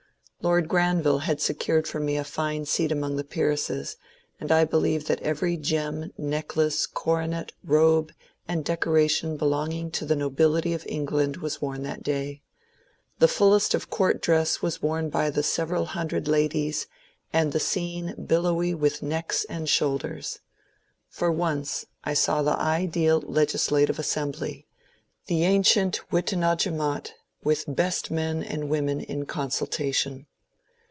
[0.43, 3.95] Lord Granville had secured for me a fine seat among the peeresses,
[4.39, 8.11] and I believe that every gem, necklace, coronet, robe,
[8.47, 12.41] and decoration belonging to the nobility of England was worn that day.
[13.19, 16.87] The fullest of court dress was worn by the several hundred ladies,
[17.31, 20.39] and the scene billowy with necks and shoulders.
[21.07, 24.65] For once I saw the ideal legislative assembly,—
[25.27, 27.11] the ancient Witenagemote,
[27.43, 30.25] with best men and women in con sultation.